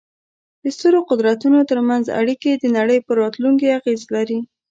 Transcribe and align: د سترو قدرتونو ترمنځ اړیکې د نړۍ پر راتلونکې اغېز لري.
د 0.63 0.65
سترو 0.75 0.99
قدرتونو 1.09 1.57
ترمنځ 1.69 2.05
اړیکې 2.19 2.51
د 2.57 2.65
نړۍ 2.77 2.99
پر 3.05 3.15
راتلونکې 3.23 3.73
اغېز 3.77 4.01
لري. 4.15 4.39